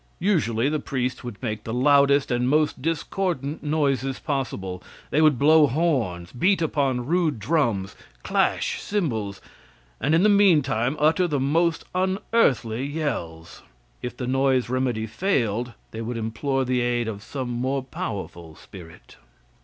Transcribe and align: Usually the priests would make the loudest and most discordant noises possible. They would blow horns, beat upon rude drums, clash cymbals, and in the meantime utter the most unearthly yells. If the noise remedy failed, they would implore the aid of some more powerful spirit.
Usually 0.17 0.67
the 0.67 0.79
priests 0.79 1.23
would 1.23 1.37
make 1.43 1.63
the 1.63 1.75
loudest 1.75 2.31
and 2.31 2.49
most 2.49 2.81
discordant 2.81 3.61
noises 3.61 4.17
possible. 4.17 4.81
They 5.11 5.21
would 5.21 5.37
blow 5.37 5.67
horns, 5.67 6.31
beat 6.31 6.59
upon 6.59 7.05
rude 7.05 7.37
drums, 7.37 7.95
clash 8.23 8.81
cymbals, 8.81 9.41
and 9.99 10.15
in 10.15 10.23
the 10.23 10.27
meantime 10.27 10.97
utter 10.99 11.27
the 11.27 11.39
most 11.39 11.85
unearthly 11.93 12.83
yells. 12.83 13.61
If 14.01 14.17
the 14.17 14.25
noise 14.25 14.69
remedy 14.69 15.05
failed, 15.05 15.73
they 15.91 16.01
would 16.01 16.17
implore 16.17 16.65
the 16.65 16.81
aid 16.81 17.07
of 17.07 17.21
some 17.21 17.49
more 17.51 17.83
powerful 17.83 18.55
spirit. 18.55 19.17